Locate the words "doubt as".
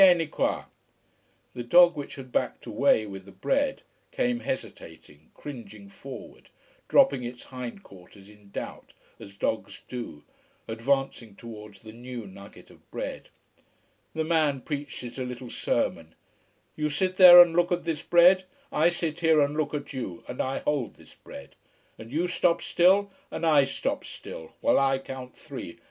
8.49-9.35